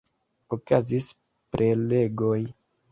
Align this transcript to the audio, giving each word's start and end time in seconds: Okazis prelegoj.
Okazis 0.57 1.11
prelegoj. 1.57 2.39